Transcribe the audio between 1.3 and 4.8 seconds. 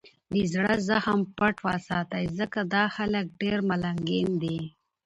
پټ وساتئ! ځکه دا خلک دېر مالګین دي.